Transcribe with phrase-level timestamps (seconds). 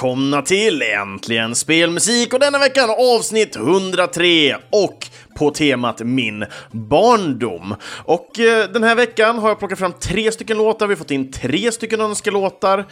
[0.00, 5.06] välkomna till Äntligen Spelmusik och denna veckan avsnitt 103 och
[5.38, 7.74] på temat Min barndom.
[8.04, 11.10] Och eh, den här veckan har jag plockat fram tre stycken låtar, vi har fått
[11.10, 12.86] in tre stycken önskelåtar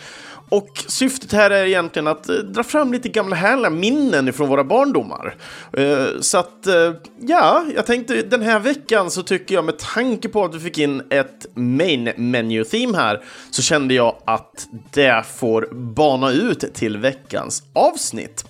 [0.49, 4.65] och syftet här är egentligen att eh, dra fram lite gamla härliga minnen från våra
[4.65, 5.35] barndomar.
[5.73, 10.29] Eh, så att, eh, ja, jag tänkte den här veckan så tycker jag med tanke
[10.29, 15.25] på att vi fick in ett main menu theme här så kände jag att det
[15.37, 18.45] får bana ut till veckans avsnitt.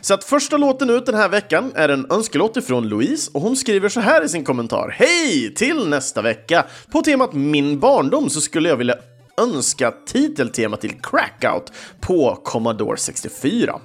[0.00, 3.56] Så att första låten ut den här veckan är en önskelåt ifrån Louise och hon
[3.56, 4.96] skriver så här i sin kommentar.
[4.98, 5.54] Hej!
[5.54, 6.64] Till nästa vecka!
[6.92, 8.94] På temat min barndom så skulle jag vilja
[9.36, 13.80] önska titeltema till Crackout på Commodore 64.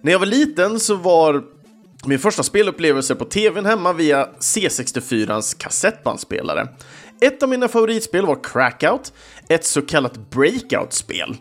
[0.00, 1.44] När jag var liten så var
[2.06, 6.68] min första spelupplevelse på tvn hemma via C64ans kassettbandspelare.
[7.22, 9.12] Ett av mina favoritspel var Crackout,
[9.48, 11.36] ett så kallat breakout-spel.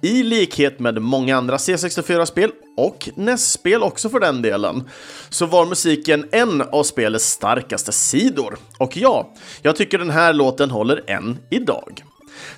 [0.00, 4.88] I likhet med många andra C64-spel, och NES-spel också för den delen,
[5.28, 8.56] så var musiken en av spelets starkaste sidor.
[8.78, 12.04] Och ja, jag tycker den här låten håller än idag.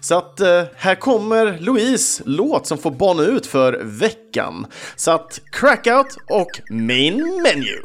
[0.01, 4.67] Så att eh, här kommer Louise låt som får bana ut för veckan.
[4.97, 7.83] Så att Crackout och Main Menu.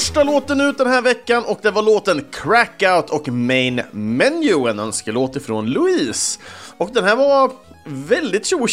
[0.00, 4.78] Första låten ut den här veckan och det var låten Crackout och Main Menu, en
[4.78, 6.40] önskelåt ifrån Louise.
[6.76, 7.52] Och den här var
[7.86, 8.66] väldigt tjo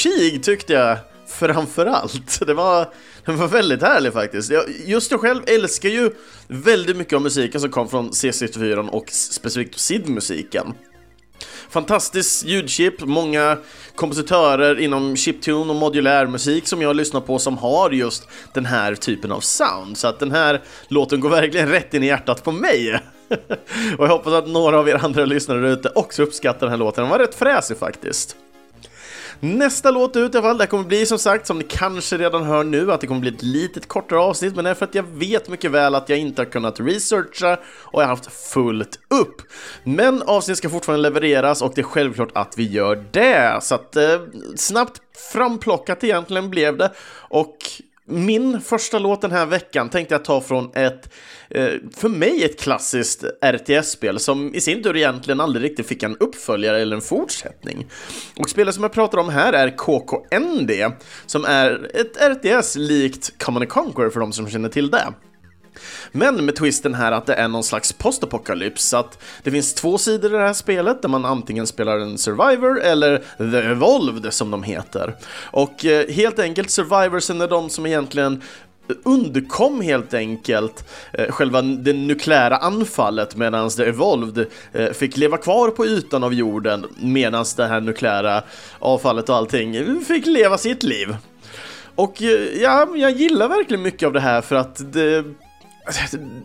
[0.43, 2.39] tyckte jag framförallt.
[2.47, 2.89] Det var,
[3.25, 4.51] den var väldigt härlig faktiskt.
[4.51, 6.11] Jag, just jag själv älskar ju
[6.47, 10.73] väldigt mycket av musiken som kom från C64 och specifikt SID-musiken.
[11.69, 13.57] Fantastiskt ljudchip, många
[13.95, 18.95] kompositörer inom chiptune och modulär musik som jag lyssnar på som har just den här
[18.95, 19.97] typen av sound.
[19.97, 22.99] Så att den här låten går verkligen rätt in i hjärtat på mig.
[23.97, 27.03] och jag hoppas att några av er andra lyssnare ute också uppskattar den här låten.
[27.03, 28.35] Den var rätt fräsig faktiskt.
[29.39, 32.43] Nästa låt ut i alla fall, det kommer bli som sagt, som ni kanske redan
[32.43, 34.95] hör nu, att det kommer bli ett litet kortare avsnitt, men det är för att
[34.95, 38.99] jag vet mycket väl att jag inte har kunnat researcha och jag har haft fullt
[39.07, 39.41] upp.
[39.83, 43.95] Men avsnitt ska fortfarande levereras och det är självklart att vi gör det, så att
[43.95, 44.19] eh,
[44.55, 45.01] snabbt
[45.33, 46.91] framplockat egentligen blev det.
[47.29, 47.57] Och
[48.07, 51.13] min första låt den här veckan tänkte jag ta från ett,
[51.49, 56.17] eh, för mig ett klassiskt RTS-spel som i sin tur egentligen aldrig riktigt fick en
[56.17, 57.87] uppföljare eller en fortsättning.
[58.39, 60.71] Och spelet som jag pratar om här är KKND,
[61.25, 65.13] som är ett RTS likt Common Conquer för de som känner till det.
[66.11, 70.33] Men med twisten här att det är någon slags postapokalyps, att det finns två sidor
[70.33, 74.63] i det här spelet där man antingen spelar en Survivor eller The Evolved som de
[74.63, 75.15] heter.
[75.51, 78.41] Och eh, helt enkelt Survivorsen är de som egentligen
[79.03, 85.69] undkom helt enkelt eh, själva det nukleära anfallet medan The Evolved eh, fick leva kvar
[85.69, 88.43] på ytan av jorden medan det här nukleära
[88.79, 91.15] avfallet och allting fick leva sitt liv.
[91.95, 95.23] Och eh, ja, jag gillar verkligen mycket av det här för att det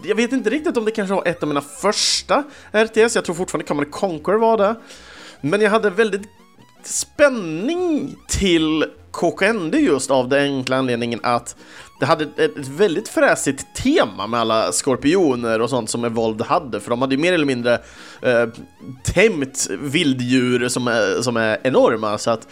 [0.05, 3.35] jag vet inte riktigt om det kanske var ett av mina första RTS, jag tror
[3.35, 4.75] fortfarande Command Conquer var det.
[5.41, 6.29] Men jag hade väldigt
[6.85, 11.57] spänning till KKND just av den enkla anledningen att
[12.01, 16.91] det hade ett väldigt fräsigt tema med alla skorpioner och sånt som Evold hade, för
[16.91, 17.75] de hade ju mer eller mindre
[18.23, 18.49] eh,
[19.05, 22.49] tämjt vilddjur som är, som är enorma, så att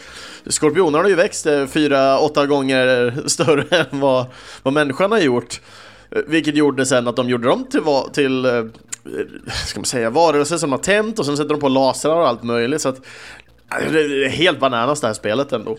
[0.47, 4.25] skorpionerna har ju växt eh, fyra, åtta gånger större än vad,
[4.63, 5.61] vad människan har gjort.
[6.15, 7.81] Eh, vilket gjorde sen att de gjorde dem till,
[8.13, 8.63] till eh, eh,
[9.65, 12.43] ska man säga, varelser som har tänt och sen sätter de på lasrar och allt
[12.43, 12.81] möjligt.
[12.81, 13.01] Så att,
[13.91, 15.77] det är helt bananas det här spelet ändå.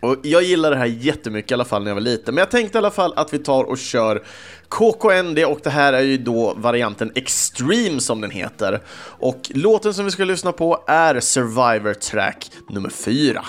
[0.00, 2.50] Och jag gillar det här jättemycket i alla fall när jag var liten, men jag
[2.50, 4.22] tänkte i alla fall att vi tar och kör
[4.68, 8.80] KKND och det här är ju då varianten Extreme som den heter.
[8.98, 13.44] Och låten som vi ska lyssna på är Survivor Track nummer 4.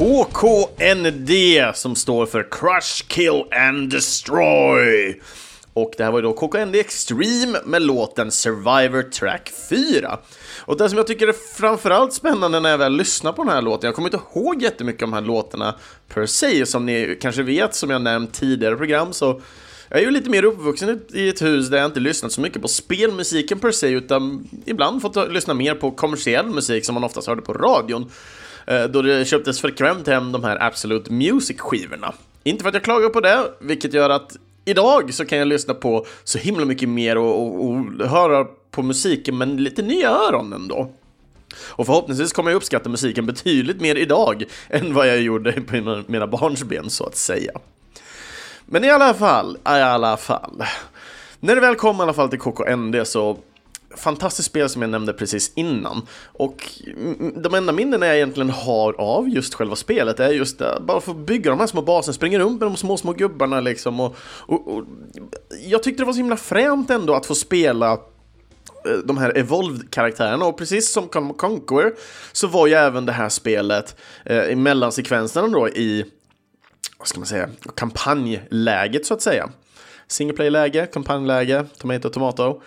[0.00, 1.30] KKND
[1.74, 5.20] som står för Crush, Kill and Destroy.
[5.72, 10.18] Och det här var ju då KKND Extreme med låten Survivor Track 4.
[10.60, 13.62] Och det som jag tycker är framförallt spännande när jag väl lyssnar på den här
[13.62, 15.74] låten, jag kommer inte ihåg jättemycket om de här låtarna
[16.08, 19.40] per se, som ni kanske vet, som jag nämnt tidigare program, så
[19.88, 22.62] jag är ju lite mer uppvuxen i ett hus där jag inte lyssnat så mycket
[22.62, 27.26] på spelmusiken per se, utan ibland fått lyssna mer på kommersiell musik som man oftast
[27.26, 28.10] hörde på radion.
[28.66, 32.14] Eh, då det köptes frekvent hem de här Absolute Music-skivorna.
[32.42, 35.74] Inte för att jag klagar på det, vilket gör att idag så kan jag lyssna
[35.74, 40.52] på så himla mycket mer och, och, och höra på musiken med lite nya öron
[40.52, 40.90] ändå.
[41.56, 46.04] Och förhoppningsvis kommer jag uppskatta musiken betydligt mer idag än vad jag gjorde på mina,
[46.06, 47.52] mina barnsben så att säga.
[48.66, 50.64] Men i alla fall, i alla fall.
[51.40, 53.38] När det väl kom i alla fall till KKND så
[53.96, 56.06] fantastiskt spel som jag nämnde precis innan.
[56.24, 56.68] Och
[57.34, 61.14] de enda minnen jag egentligen har av just själva spelet är just det, bara få
[61.14, 64.00] bygga de här små baserna, springa runt med de små, små gubbarna liksom.
[64.00, 64.16] Och,
[64.46, 64.84] och, och
[65.64, 70.44] jag tyckte det var så himla fränt ändå att få spela eh, de här Evolved-karaktärerna
[70.44, 71.92] och precis som Conquer
[72.32, 76.04] så var ju även det här spelet eh, i mellansekvenserna då i,
[76.98, 79.50] vad ska man säga, kampanjläget så att säga.
[80.08, 82.62] Single play-läge, kampanjläge, tomato, tomato.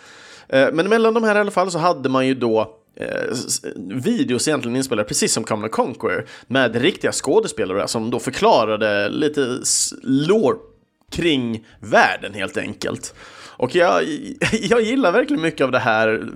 [0.49, 3.37] Eh, men mellan de här i alla fall så hade man ju då eh,
[3.75, 9.59] videos egentligen inspelade precis som Common Conqueror med riktiga skådespelare som då förklarade lite
[10.03, 10.57] lore
[11.11, 13.13] kring världen helt enkelt.
[13.57, 14.03] Och jag,
[14.51, 16.29] jag gillar verkligen mycket av det här,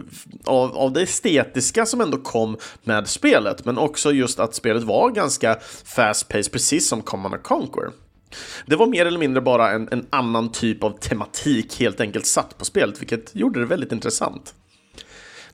[0.45, 5.09] av, av det estetiska som ändå kom med spelet, men också just att spelet var
[5.09, 7.91] ganska fast-paced, precis som Common Conquer.
[8.65, 12.57] Det var mer eller mindre bara en, en annan typ av tematik helt enkelt satt
[12.57, 14.53] på spelet, vilket gjorde det väldigt intressant.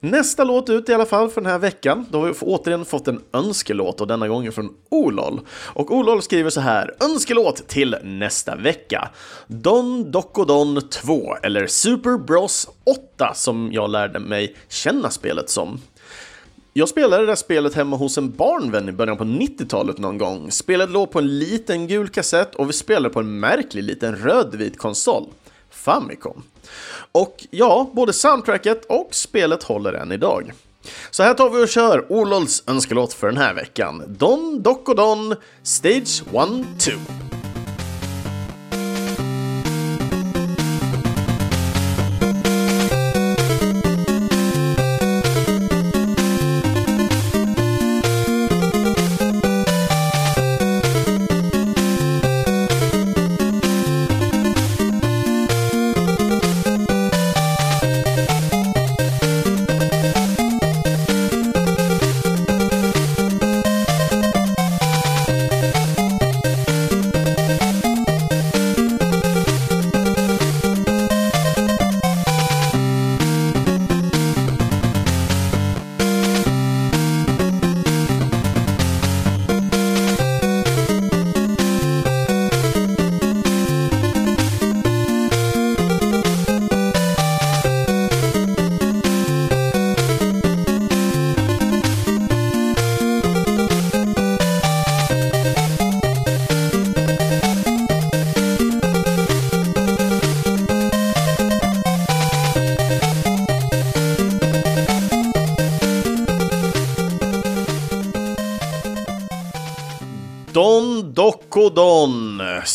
[0.04, 2.06] Nästa låt ut i alla fall för den här veckan.
[2.10, 5.42] Då har vi återigen fått en önskelåt och denna gången från Olol.
[5.50, 9.10] Och Olol skriver så här, önskelåt till nästa vecka.
[9.48, 12.70] Don Dokodon 2, eller Super Bros
[13.18, 15.82] 8 som jag lärde mig känna spelet som.
[16.76, 20.52] Jag spelade det där spelet hemma hos en barnvän i början på 90-talet någon gång.
[20.52, 24.78] Spelet låg på en liten gul kassett och vi spelade på en märklig liten rödvit
[24.78, 25.26] konsol.
[25.70, 26.44] Famicom.
[27.12, 30.54] Och ja, både soundtracket och spelet håller än idag.
[31.12, 34.04] Så här tar vi och kör Olols önskelåt för den här veckan.
[34.08, 37.53] Don Doco Don, Stage 1-2.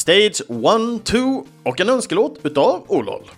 [0.09, 3.31] Stage 1-2 och en önskelåt utav Olol.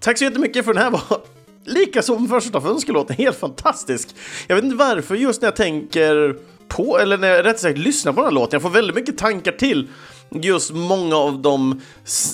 [0.00, 1.02] Tack så jättemycket för den här var
[1.64, 4.08] lika som första för önskelåten, helt fantastisk.
[4.46, 6.36] Jag vet inte varför just när jag tänker
[6.68, 9.18] på, eller när jag rätt sagt lyssnar på den här låten, jag får väldigt mycket
[9.18, 9.88] tankar till
[10.30, 11.80] just många av de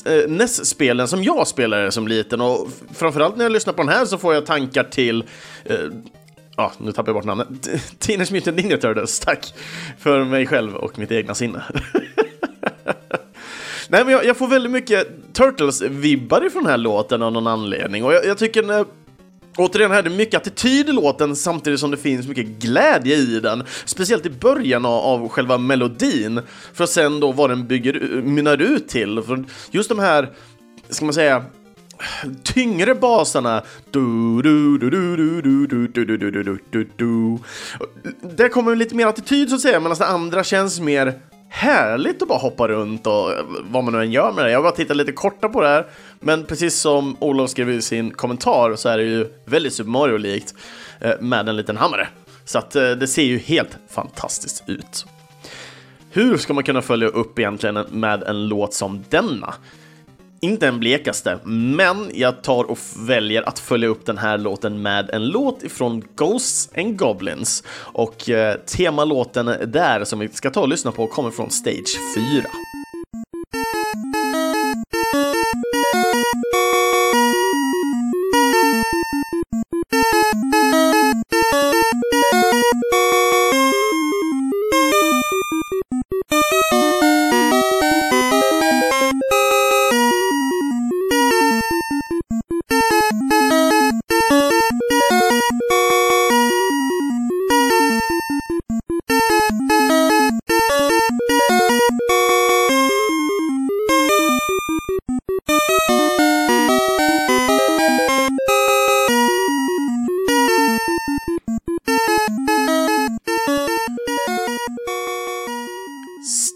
[0.07, 4.05] eh, NES-spelen som jag spelade som liten och framförallt när jag lyssnar på den här
[4.05, 5.25] så får jag tankar till
[5.65, 5.77] eh,
[6.57, 7.49] Ja, nu tappar jag bort namnet.
[7.99, 9.55] Teenage Mutant Ninja Turtles, tack!
[9.99, 11.63] För mig själv och mitt egna sinne.
[13.91, 18.05] Nej, men jag, jag får väldigt mycket Turtles-vibbar ifrån den här låten av någon anledning.
[18.05, 18.85] Och jag, jag tycker när
[19.57, 23.41] Återigen här, det är mycket attityd i låten samtidigt som det finns mycket glädje i
[23.41, 23.65] den.
[23.85, 26.41] Speciellt i början av själva melodin,
[26.73, 29.23] för att sen då vad den bygger, mynnar ut till.
[29.23, 30.31] För just de här,
[30.89, 31.45] ska man säga,
[32.43, 33.63] tyngre basarna.
[38.23, 41.21] Där kommer lite mer attityd så att säga, medan det andra känns mer
[41.53, 44.51] härligt att bara hoppa runt och vad man nu än gör med det.
[44.51, 45.87] Jag har bara tittat lite korta på det här,
[46.21, 50.55] men precis som Olof skrev i sin kommentar så är det ju väldigt Super Mario-likt
[51.01, 52.09] eh, med en liten hammare.
[52.45, 55.07] Så att eh, det ser ju helt fantastiskt ut.
[56.11, 59.55] Hur ska man kunna följa upp egentligen med en låt som denna?
[60.43, 65.11] Inte den blekaste, men jag tar och väljer att följa upp den här låten med
[65.11, 67.63] en låt ifrån Ghosts and Goblins.
[67.77, 72.45] Och eh, temalåten där som vi ska ta och lyssna på kommer från Stage 4.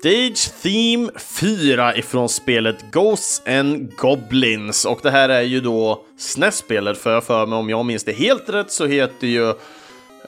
[0.05, 4.85] Stage Theme 4 ifrån spelet Ghosts and Goblins.
[4.85, 8.13] Och det här är ju då SNES-spelet för jag för mig om jag minns det
[8.13, 9.55] helt rätt så heter ju...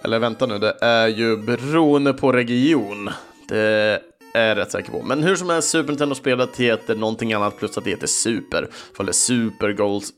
[0.05, 3.11] Eller vänta nu, det är ju beroende på region.
[3.49, 4.01] Det
[4.35, 5.03] är jag rätt säker på.
[5.03, 8.69] Men hur som helst, Super Nintendo-spelet heter någonting annat plus att det heter Super.
[9.01, 10.13] Eller Super Goals...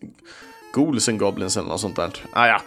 [0.74, 2.10] Ghouls and Goblins eller något sånt där.
[2.32, 2.60] Ah, ja.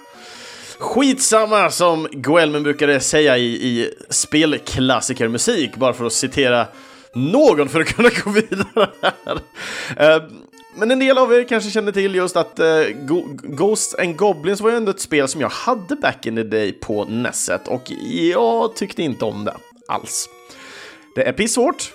[0.82, 6.68] Skitsamma som Guelmen brukade säga i, i spelklassikermusik, bara för att citera
[7.14, 9.40] någon för att kunna gå vidare här.
[9.98, 10.24] Eh,
[10.76, 12.84] men en del av er kanske känner till just att eh,
[13.44, 16.72] Ghosts and Goblins var ju ändå ett spel som jag hade back in the day
[16.72, 17.92] på Nesset och
[18.34, 19.56] jag tyckte inte om det
[19.88, 20.30] alls.
[21.16, 21.92] Det är pissvårt,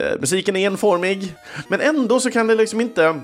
[0.00, 1.34] eh, musiken är enformig,
[1.68, 3.20] men ändå så kan det liksom inte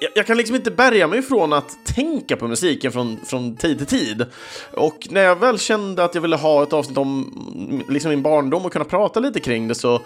[0.00, 3.78] jag, jag, kan liksom inte bärga mig från att tänka på musiken från, från tid
[3.78, 4.26] till tid.
[4.72, 8.66] Och när jag väl kände att jag ville ha ett avsnitt om liksom min barndom
[8.66, 10.00] och kunna prata lite kring det så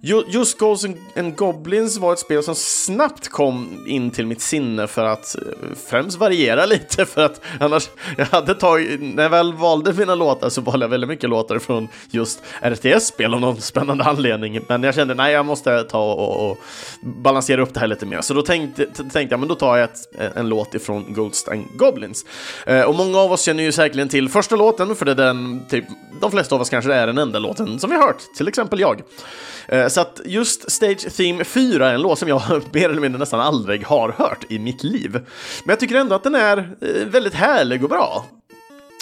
[0.00, 0.84] Just Goals
[1.16, 5.42] and Goblins var ett spel som snabbt kom in till mitt sinne för att eh,
[5.88, 10.48] främst variera lite för att annars, jag hade tagit, när jag väl valde mina låtar
[10.48, 14.60] så valde jag väldigt mycket låtar från just RTS-spel av någon spännande anledning.
[14.68, 16.58] Men jag kände nej, jag måste ta och, och
[17.02, 18.20] balansera upp det här lite mer.
[18.20, 21.64] Så då tänkte, tänkte jag, men då tar jag ett, en låt ifrån Ghosts and
[21.74, 22.24] Goblins.
[22.66, 25.66] Eh, och många av oss känner ju säkerligen till första låten, för det är den,
[25.68, 25.84] typ,
[26.20, 28.80] de flesta av oss kanske är den enda låten som vi har hört, till exempel
[28.80, 29.02] jag.
[29.68, 33.18] Eh, så att just Stage Theme 4 är en låt som jag mer eller mindre
[33.18, 35.12] nästan aldrig har hört i mitt liv.
[35.12, 38.24] Men jag tycker ändå att den är eh, väldigt härlig och bra.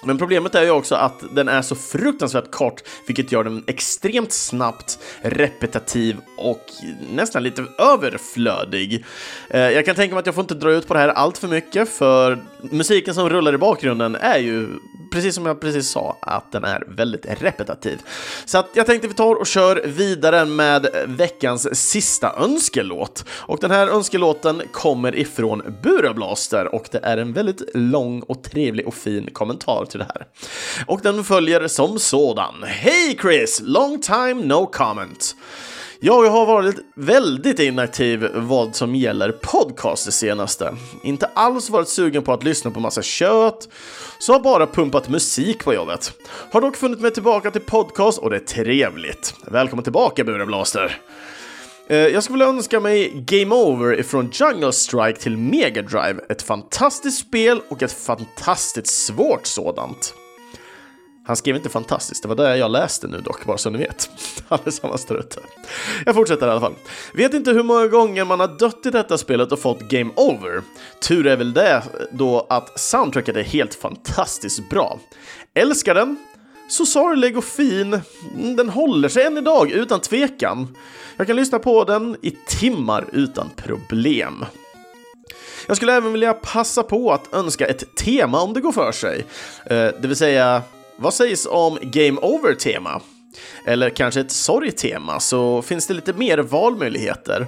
[0.05, 4.33] Men problemet är ju också att den är så fruktansvärt kort, vilket gör den extremt
[4.33, 6.65] snabbt repetitiv och
[7.13, 9.05] nästan lite överflödig.
[9.51, 11.39] Eh, jag kan tänka mig att jag får inte dra ut på det här allt
[11.39, 14.69] för mycket, för musiken som rullar i bakgrunden är ju,
[15.17, 17.99] precis som jag precis sa, att den är väldigt repetitiv.
[18.45, 23.25] Så att jag tänkte vi tar och kör vidare med veckans sista önskelåt.
[23.31, 28.87] Och den här önskelåten kommer ifrån Burablaster och det är en väldigt lång och trevlig
[28.87, 30.27] och fin kommentar till det här.
[30.87, 32.55] Och den följer som sådan.
[32.67, 33.61] Hej Chris!
[33.65, 35.37] Long time no comment.
[36.07, 40.77] Jag har varit väldigt inaktiv vad som gäller podcast det senaste.
[41.03, 43.69] Inte alls varit sugen på att lyssna på massa kött,
[44.19, 46.13] så har bara pumpat musik på jobbet.
[46.53, 49.35] Har dock funnit mig tillbaka till podcast och det är trevligt.
[49.45, 51.01] Välkommen tillbaka Bureblaster!
[51.89, 56.21] Eh, jag skulle vilja önska mig Game Over ifrån Jungle Strike till Mega Drive.
[56.29, 60.15] Ett fantastiskt spel och ett fantastiskt svårt sådant.
[61.27, 64.11] Han skrev inte fantastiskt, det var det jag läste nu dock, bara så ni vet.
[64.49, 65.41] Allesammans där ute.
[66.07, 66.75] Jag fortsätter i alla fall.
[67.15, 70.63] Vet inte hur många gånger man har dött i detta spelet och fått game over.
[71.01, 74.99] Tur är väl det då att soundtracket är helt fantastiskt bra.
[75.55, 76.17] Älskar den.
[76.69, 78.01] Så sorglig och fin.
[78.35, 80.77] Mm, den håller sig än idag, utan tvekan.
[81.17, 84.45] Jag kan lyssna på den i timmar utan problem.
[85.67, 89.27] Jag skulle även vilja passa på att önska ett tema om det går för sig.
[89.67, 90.63] Eh, det vill säga
[90.97, 93.01] vad sägs om Game Over-tema?
[93.65, 97.47] Eller kanske ett sorg-tema, så finns det lite mer valmöjligheter.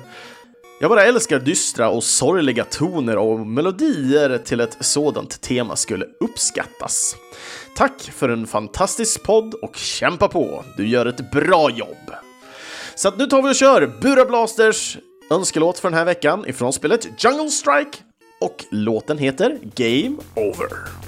[0.80, 7.16] Jag bara älskar dystra och sorgliga toner och melodier till ett sådant tema skulle uppskattas.
[7.76, 12.12] Tack för en fantastisk podd och kämpa på, du gör ett bra jobb!
[12.94, 14.98] Så att nu tar vi och kör Bura Blasters
[15.30, 17.98] önskelåt för den här veckan ifrån spelet Jungle Strike
[18.40, 21.07] och låten heter Game Over.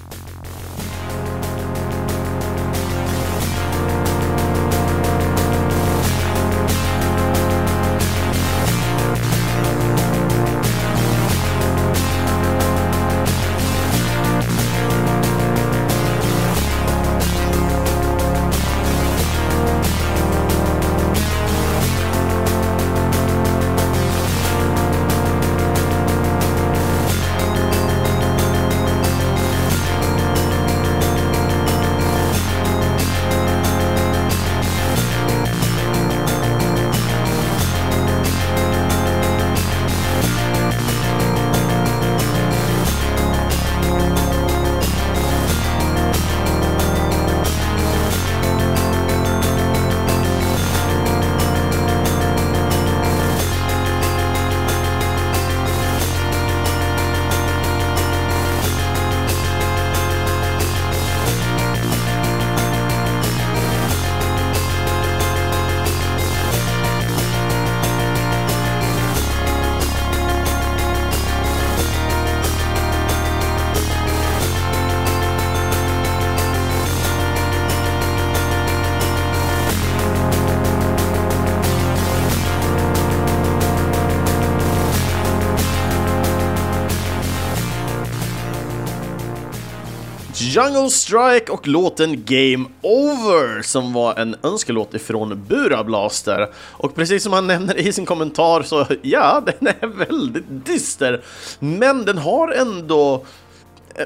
[90.51, 96.49] Jungle Strike och låten Game Over som var en önskelåt ifrån Burablaster.
[96.57, 101.23] Och precis som han nämner i sin kommentar så ja, den är väldigt dyster.
[101.59, 103.25] Men den har ändå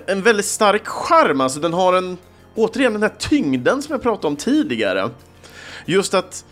[0.06, 2.18] en väldigt stark charm, alltså den har en,
[2.54, 5.10] återigen den här tyngden som jag pratade om tidigare.
[5.86, 6.44] Just att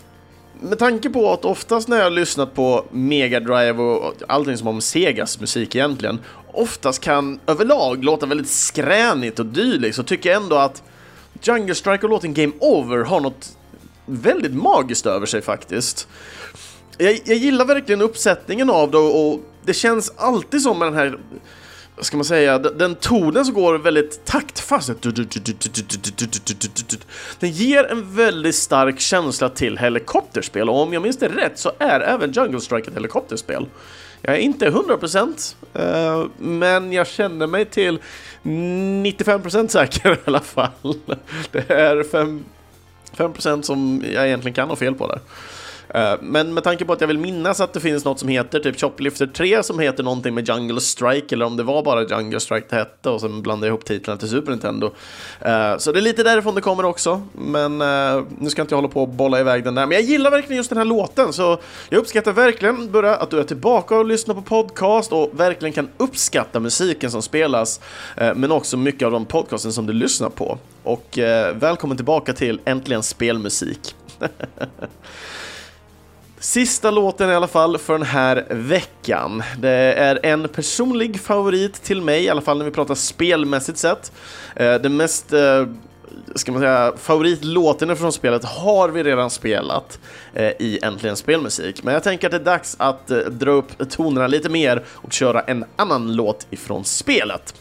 [0.63, 4.67] med tanke på att oftast när jag har lyssnat på Mega Drive och allting som
[4.67, 6.19] har med Segas musik egentligen,
[6.53, 10.83] oftast kan överlag låta väldigt skränigt och dylikt, så tycker jag ändå att
[11.43, 13.57] Jungle Strike och låten Game Over har något
[14.07, 16.09] väldigt magiskt över sig faktiskt.
[16.99, 21.19] Jag, jag gillar verkligen uppsättningen av det och det känns alltid som med den här
[22.05, 24.91] ska man säga, den tonen som går väldigt taktfast.
[27.41, 31.73] Den ger en väldigt stark känsla till helikopterspel och om jag minns det rätt så
[31.79, 33.67] är även Jungle Strike ett helikopterspel.
[34.23, 37.99] Jag är inte 100% men jag känner mig till
[38.43, 40.71] 95% säker i alla fall.
[41.53, 42.43] Det är 5%,
[43.41, 45.21] 5 som jag egentligen kan ha fel på där.
[45.95, 48.61] Eh, men med tanke på att jag vill minnas att det finns något som heter
[48.61, 52.41] typ Choplifter 3 som heter någonting med Jungle Strike eller om det var bara Jungle
[52.41, 54.91] Strike det hette och sen blandade jag ihop titlarna till Super Nintendo.
[55.41, 57.23] Eh, så det är lite därifrån det kommer också.
[57.33, 59.87] Men eh, nu ska inte jag hålla på och bolla iväg den där.
[59.87, 63.39] Men jag gillar verkligen just den här låten så jag uppskattar verkligen Burra att du
[63.39, 67.81] är tillbaka och lyssnar på podcast och verkligen kan uppskatta musiken som spelas
[68.17, 70.59] men också mycket av de podcasten som du lyssnar på.
[70.83, 71.19] Och
[71.55, 73.95] välkommen tillbaka till Äntligen Spelmusik.
[76.53, 79.43] Sista låten i alla fall för den här veckan.
[79.59, 84.13] Det är en personlig favorit till mig, i alla fall när vi pratar spelmässigt sett.
[84.57, 85.67] Eh, den mest eh,
[86.35, 89.99] ska man säga, favoritlåten från spelet har vi redan spelat
[90.35, 91.83] eh, i Äntligen Spelmusik.
[91.83, 95.41] Men jag tänker att det är dags att dra upp tonerna lite mer och köra
[95.41, 97.55] en annan låt ifrån spelet.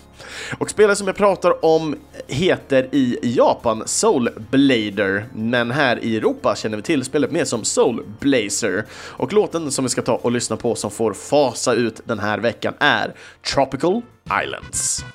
[0.58, 1.96] Och spelet som jag pratar om
[2.28, 7.64] heter i Japan Soul Blader, men här i Europa känner vi till spelet mer som
[7.64, 8.86] Soul Blazer.
[8.94, 12.38] Och låten som vi ska ta och lyssna på som får fasa ut den här
[12.38, 13.14] veckan är
[13.54, 14.02] Tropical
[14.44, 15.06] Islands.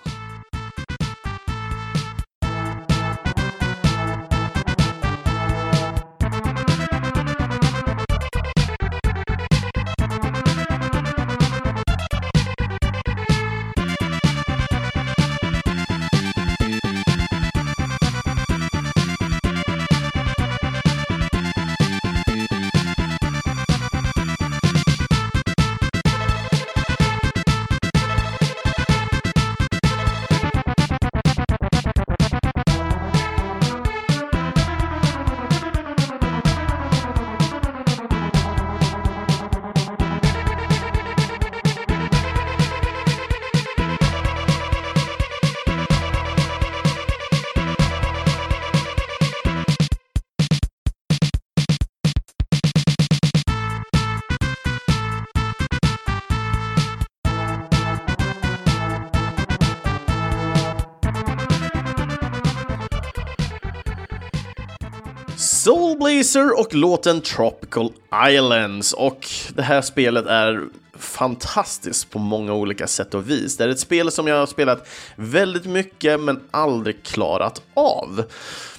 [66.07, 67.92] Blazer och låten Tropical
[68.29, 68.92] Islands.
[68.92, 70.62] Och det här spelet är
[70.99, 73.57] fantastiskt på många olika sätt och vis.
[73.57, 78.25] Det är ett spel som jag har spelat väldigt mycket men aldrig klarat av.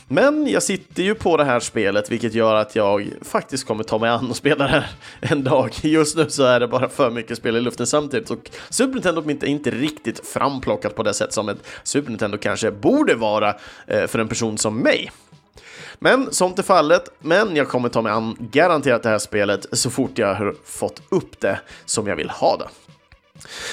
[0.08, 3.98] Men jag sitter ju på det här spelet, vilket gör att jag faktiskt kommer ta
[3.98, 5.72] mig an och spela det här en dag.
[5.82, 9.30] Just nu så är det bara för mycket spel i luften samtidigt och Super Nintendo
[9.30, 13.56] är inte riktigt framplockat på det sätt som ett Super Nintendo kanske borde vara
[13.88, 15.12] eh, för en person som mig.
[16.00, 19.90] Men sånt är fallet, men jag kommer ta mig an garanterat det här spelet så
[19.90, 22.68] fort jag har fått upp det som jag vill ha det.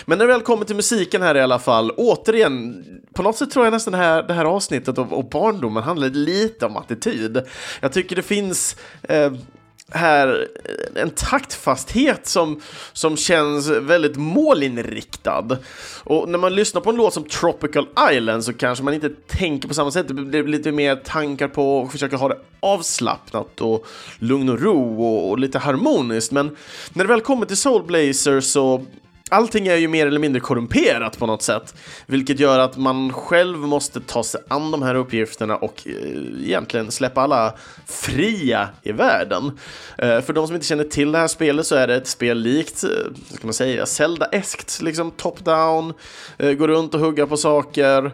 [0.04, 3.50] Men när det väl kommer till musiken här i alla fall, återigen, på något sätt
[3.50, 7.42] tror jag nästan det här, det här avsnittet och, och barndomen handlar lite om attityd.
[7.80, 9.32] Jag tycker det finns eh,
[9.94, 10.48] här
[10.94, 12.60] en taktfasthet som,
[12.92, 15.56] som känns väldigt målinriktad.
[16.04, 19.68] Och när man lyssnar på en låt som Tropical Island så kanske man inte tänker
[19.68, 20.08] på samma sätt.
[20.08, 23.86] Det blir lite mer tankar på att försöka ha det avslappnat och
[24.18, 26.32] lugn och ro och, och lite harmoniskt.
[26.32, 26.56] Men
[26.92, 28.84] när det väl kommer till Soul Blazer så
[29.30, 31.74] allting är ju mer eller mindre korrumperat på något sätt,
[32.06, 36.90] vilket gör att man själv måste ta sig an de här uppgifterna och eh, egentligen
[36.90, 37.54] släppa alla
[37.86, 39.58] fria i världen.
[39.98, 42.38] Eh, för de som inte känner till det här spelet så är det ett spel
[42.38, 42.90] likt, eh,
[43.34, 45.94] ska man säga, Zelda-eskt, liksom top-down,
[46.38, 48.12] eh, gå runt och hugga på saker,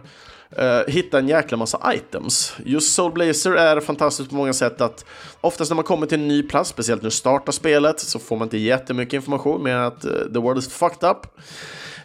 [0.59, 2.55] uh, hitta en jäkla massa items.
[2.65, 5.05] Just Soul Blazer är fantastiskt på många sätt att
[5.41, 8.37] oftast när man kommer till en ny plats, speciellt när du startar spelet, så får
[8.37, 11.17] man inte jättemycket information mer än att uh, the world is fucked up.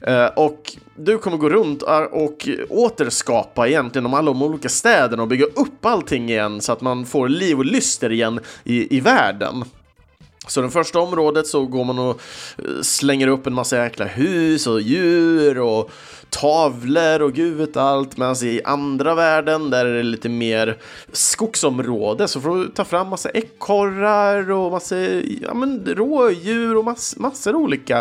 [0.09, 5.29] Uh, och du kommer gå runt och återskapa egentligen de alla de olika städerna och
[5.29, 9.65] bygga upp allting igen så att man får liv och lyster igen i, i världen.
[10.47, 12.21] Så det första området så går man och
[12.83, 15.91] slänger upp en massa jäkla hus och djur och
[16.31, 18.17] tavlor och gud vet allt.
[18.17, 20.77] Medan i andra världen, där är det lite mer
[21.13, 24.97] skogsområde, så får du ta fram massa ekorrar och massa
[25.43, 27.99] ja, men, rådjur och mass, massor olika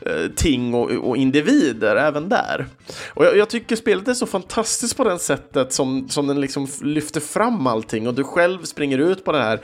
[0.00, 2.66] eh, ting och, och, individer även där.
[3.14, 6.68] Och jag, jag, tycker spelet är så fantastiskt på det sättet som, som den liksom
[6.82, 9.60] lyfter fram allting och du själv springer ut på det här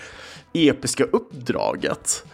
[0.52, 2.24] episka uppdraget.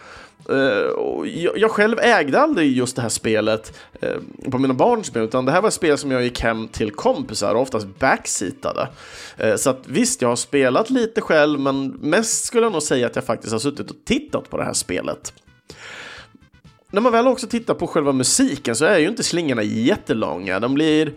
[0.49, 5.45] Uh, jag, själv ägde aldrig just det här spelet uh, på mina barns spel, utan
[5.45, 8.87] det här var ett spel som jag gick hem till kompisar, och oftast backseatade.
[9.43, 13.07] Uh, så att visst, jag har spelat lite själv, men mest skulle jag nog säga
[13.07, 15.33] att jag faktiskt har suttit och tittat på det här spelet.
[16.91, 20.73] När man väl också tittar på själva musiken så är ju inte slingorna jättelånga, de
[20.73, 21.13] blir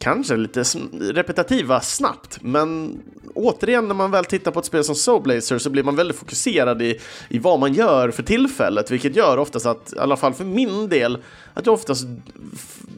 [0.00, 0.64] kanske lite
[1.00, 3.00] repetitiva snabbt, men
[3.34, 6.16] återigen när man väl tittar på ett spel som Soul Blazer så blir man väldigt
[6.16, 10.34] fokuserad i, i vad man gör för tillfället, vilket gör oftast att, i alla fall
[10.34, 11.18] för min del,
[11.54, 12.06] att jag oftast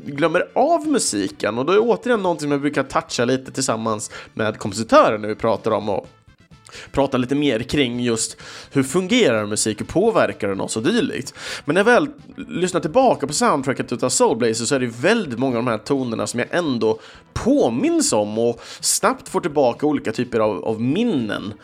[0.05, 1.59] glömmer av musiken.
[1.59, 5.29] Och då är det återigen någonting som jag brukar toucha lite tillsammans med kompositören när
[5.29, 6.09] vi pratar om och
[6.93, 8.37] prata lite mer kring just
[8.71, 11.35] hur fungerar musik, hur påverkar den oss och dylikt.
[11.65, 12.09] Men när jag väl
[12.49, 16.27] lyssnar tillbaka på soundtracket utav Soulblazer så är det väldigt många av de här tonerna
[16.27, 16.99] som jag ändå
[17.33, 21.55] påminns om och snabbt får tillbaka olika typer av, av minnen.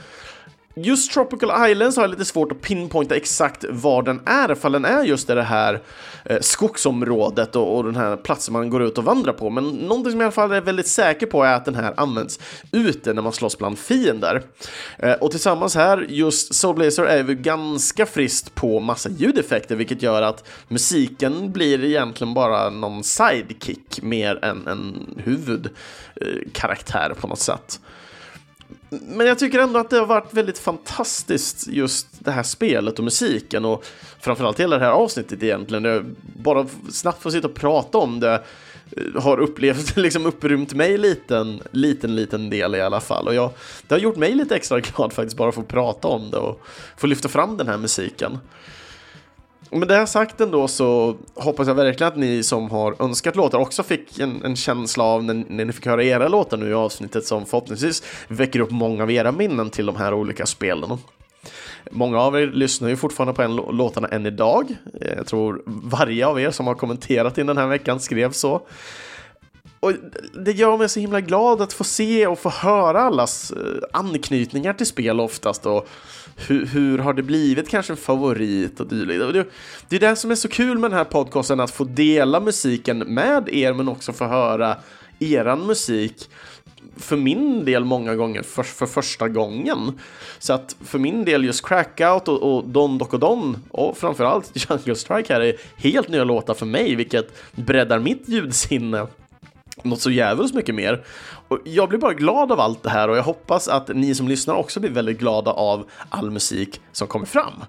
[0.85, 4.85] Just Tropical Islands har jag lite svårt att pinpointa exakt var den är, ifall den
[4.85, 5.83] är just i det här
[6.25, 9.51] eh, skogsområdet och, och, den här platsen man går ut och vandrar på.
[9.51, 11.95] Men någonting som jag i alla fall är väldigt säker på är att den här
[11.97, 12.41] används
[12.73, 14.43] ute när man slåss bland fiender.
[14.99, 20.03] Eh, och tillsammans här, just Soul Blazer är ju ganska friskt på massa ljudeffekter, vilket
[20.03, 27.81] gör att musiken blir egentligen bara någon sidekick mer än en huvudkaraktär på något sätt.
[28.91, 33.05] Men jag tycker ändå att det har varit väldigt fantastiskt just det här spelet och
[33.05, 33.85] musiken och
[34.21, 35.85] framförallt hela det här avsnittet egentligen.
[35.85, 38.43] Jag bara snabbt få sitta och prata om det
[38.97, 43.29] eh, har upplevt, liksom upprymt mig liten, liten, liten del i alla fall.
[43.29, 43.51] Och jag,
[43.87, 46.63] det har gjort mig lite extra glad faktiskt bara för att prata om det och
[46.97, 48.39] få lyfta fram den här musiken.
[49.71, 53.83] Med det sagt ändå så hoppas jag verkligen att ni som har önskat låtar också
[53.83, 57.27] fick en, en känsla av när, när, ni fick höra era låtar nu i avsnittet
[57.27, 60.99] som förhoppningsvis väcker upp många av era minnen till de här olika spelen.
[61.91, 64.77] Många av er lyssnar ju fortfarande på en låtarna än idag.
[65.17, 68.61] Jag tror varje av er som har kommenterat in den här veckan skrev så.
[69.81, 69.93] Och
[70.45, 74.73] det gör mig så himla glad att få se och få höra allas eh, anknytningar
[74.73, 75.89] till spel oftast och
[76.37, 79.33] hur, hur har det blivit kanske en favorit och dylikt.
[79.33, 79.45] Det,
[79.89, 82.99] det är det som är så kul med den här podcasten, att få dela musiken
[82.99, 84.77] med er men också få höra
[85.19, 86.31] eran musik
[86.97, 89.99] för min del många gånger för, för första gången.
[90.39, 94.95] Så att för min del just Crackout och, och Don Doko Don och framförallt Jungle
[94.95, 99.07] Strike här är helt nya låtar för mig, vilket breddar mitt ljudsinne
[99.85, 101.05] något så jävligt mycket mer.
[101.49, 104.29] Och jag blir bara glad av allt det här och jag hoppas att ni som
[104.29, 107.65] lyssnar också blir väldigt glada av all musik som kommer fram.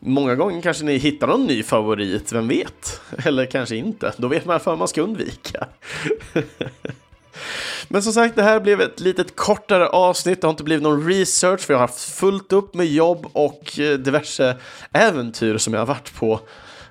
[0.00, 3.00] Många gånger kanske ni hittar någon ny favorit, vem vet?
[3.24, 5.66] Eller kanske inte, då vet man varför man ska undvika.
[7.88, 10.40] Men som sagt, det här blev ett litet kortare avsnitt.
[10.40, 13.78] Det har inte blivit någon research för jag har haft fullt upp med jobb och
[13.78, 14.56] eh, diverse
[14.92, 16.40] äventyr som jag har varit på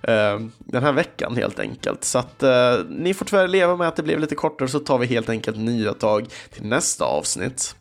[0.08, 2.04] Eh, den här veckan helt enkelt.
[2.04, 4.98] Så att eh, ni får tyvärr leva med att det blev lite kortare så tar
[4.98, 7.76] vi helt enkelt nya tag till nästa avsnitt.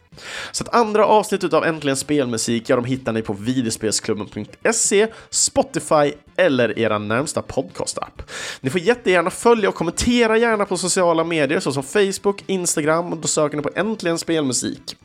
[0.53, 6.79] Så att andra avsnitt av Äntligen Spelmusik, ja, de hittar ni på videospelsklubben.se, Spotify eller
[6.79, 8.23] era närmsta podcastapp.
[8.61, 13.29] Ni får jättegärna följa och kommentera gärna på sociala medier såsom Facebook, Instagram och då
[13.29, 14.97] söker ni på Äntligen Spelmusik.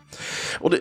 [0.59, 0.79] Och det,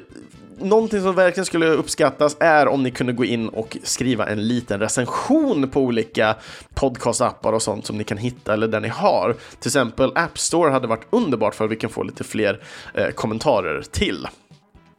[0.59, 4.81] någonting som verkligen skulle uppskattas är om ni kunde gå in och skriva en liten
[4.81, 6.37] recension på olika
[6.75, 9.37] podcastappar och sånt som ni kan hitta eller där ni har.
[9.61, 12.61] Till exempel App Store hade varit underbart för att vi kan få lite fler
[12.95, 14.29] eh, kommentarer till.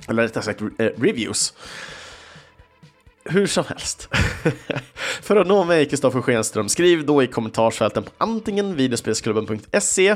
[0.07, 1.53] Eller rättare sagt re eh, reviews.
[3.29, 4.09] Hur som helst.
[5.21, 10.15] För att nå mig, Kristoffer Schenström, skriv då i kommentarsfälten på antingen videospelsklubben.se,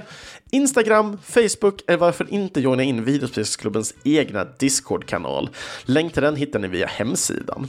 [0.52, 5.50] Instagram, Facebook eller varför inte joina in videospelsklubbens egna Discord-kanal.
[5.86, 7.67] Länk till den hittar ni via hemsidan.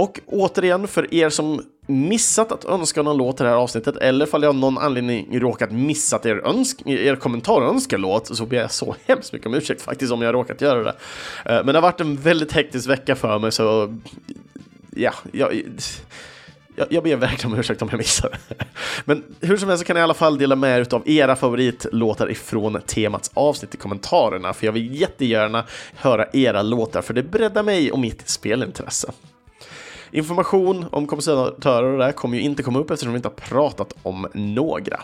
[0.00, 4.34] Och återigen, för er som missat att önska någon låt i det här avsnittet, eller
[4.34, 8.56] om jag av någon anledning råkat missat er, önsk er kommentar och önskelåt, så ber
[8.56, 10.94] jag så hemskt mycket om ursäkt faktiskt om jag råkat göra det.
[11.44, 13.98] Eh, men det har varit en väldigt hektisk vecka för mig, så
[14.96, 15.62] ja, jag,
[16.90, 18.38] jag, ber verkligen om ursäkt om jag missar.
[19.04, 21.36] Men hur som helst så kan jag i alla fall dela med er av era
[21.36, 27.22] favoritlåtar ifrån temats avsnitt i kommentarerna, för jag vill jättegärna höra era låtar, för det
[27.22, 29.12] breddar mig och mitt spelintresse.
[30.10, 33.94] Information om kompositörer och det kommer ju inte komma upp eftersom vi inte har pratat
[34.02, 35.00] om några.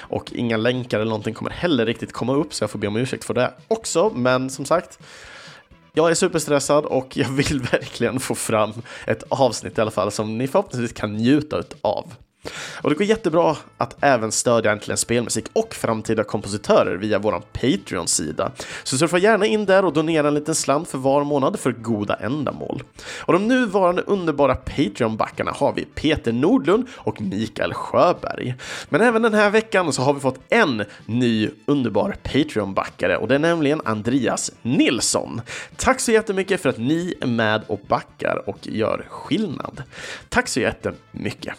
[0.00, 2.96] Och inga länkar eller någonting kommer heller riktigt komma upp, så jag får be om
[2.96, 4.12] ursäkt för det också.
[4.14, 4.98] Men som sagt,
[5.92, 8.72] jag är superstressad och jag vill verkligen få fram
[9.06, 12.14] ett avsnitt i alla fall som ni förhoppningsvis kan njuta av.
[12.82, 18.52] Och det går jättebra att även stödja Äntligen Spelmusik och framtida kompositörer via vår Patreon-sida.
[18.82, 22.14] Så surfa gärna in där och donera en liten slant för var månad för goda
[22.14, 22.82] ändamål.
[23.20, 28.54] Och de nuvarande underbara Patreon-backarna har vi Peter Nordlund och Mikael Sjöberg.
[28.88, 33.34] Men även den här veckan så har vi fått en ny underbar Patreon-backare och det
[33.34, 35.40] är nämligen Andreas Nilsson.
[35.76, 39.82] Tack så jättemycket för att ni är med och backar och gör skillnad.
[40.28, 41.56] Tack så jättemycket.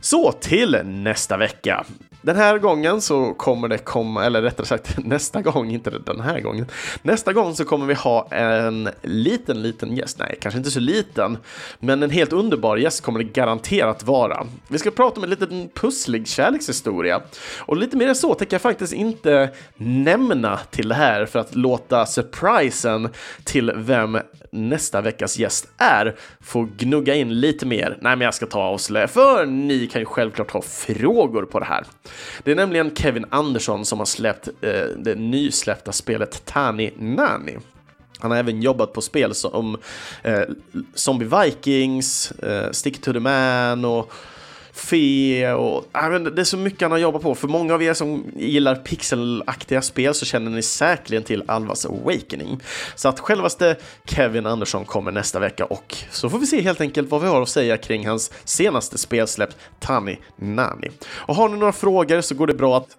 [0.00, 1.84] Så till nästa vecka.
[2.24, 6.40] Den här gången så kommer det komma, eller rättare sagt nästa gång, inte den här
[6.40, 6.66] gången.
[7.02, 10.18] Nästa gång så kommer vi ha en liten, liten gäst.
[10.18, 11.38] Nej, kanske inte så liten,
[11.78, 14.46] men en helt underbar gäst kommer det garanterat vara.
[14.68, 17.20] Vi ska prata om en liten pusslig kärlekshistoria.
[17.58, 21.54] Och lite mer än så tänker jag faktiskt inte nämna till det här för att
[21.54, 23.08] låta surprisen
[23.44, 24.18] till vem
[24.54, 27.98] nästa veckas gäst är får gnugga in lite mer.
[28.00, 31.58] Nej, men jag ska ta och avslöja, för ni kan ju självklart ha frågor på
[31.60, 31.84] det här.
[32.42, 37.58] Det är nämligen Kevin Andersson som har släppt eh, det nysläppta spelet Tani Nani.
[38.18, 39.76] Han har även jobbat på spel som
[40.22, 40.42] eh,
[40.94, 44.12] Zombie Vikings, eh, Stick to the Man och
[44.74, 47.34] Fe och äh, det är så mycket han har jobbat på.
[47.34, 52.60] För många av er som gillar pixelaktiga spel så känner ni säkerligen till Alvas Awakening.
[52.94, 57.10] Så att självaste Kevin Andersson kommer nästa vecka och så får vi se helt enkelt
[57.10, 60.90] vad vi har att säga kring hans senaste spelsläpp Tani Nani.
[61.06, 62.96] Och har ni några frågor så går det bra att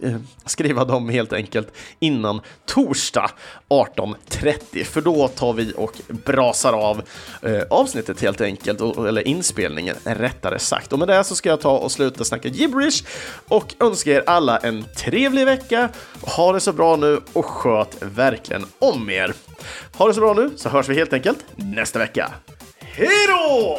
[0.00, 0.16] Eh,
[0.46, 3.30] skriva dem helt enkelt innan torsdag
[3.68, 7.02] 18.30 för då tar vi och brasar av
[7.42, 10.92] eh, avsnittet helt enkelt, eller inspelningen rättare sagt.
[10.92, 13.04] Och med det så ska jag ta och sluta snacka gibberish
[13.48, 15.88] och önska er alla en trevlig vecka.
[16.22, 19.34] Ha det så bra nu och sköt verkligen om er.
[19.92, 22.32] Ha det så bra nu så hörs vi helt enkelt nästa vecka.
[22.80, 23.78] Hej då!